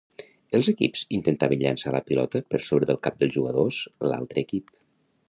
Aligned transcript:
Els 0.59 0.67
equips 0.71 1.01
intentaven 1.17 1.61
llançar 1.65 1.93
la 1.97 2.01
pilota 2.07 2.41
per 2.53 2.63
sobre 2.69 2.89
del 2.93 3.01
cap 3.09 3.21
dels 3.21 3.37
jugadors 3.37 3.83
l'altre 4.09 4.43
equip. 4.49 4.75